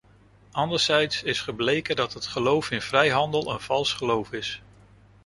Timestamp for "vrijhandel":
2.81-3.51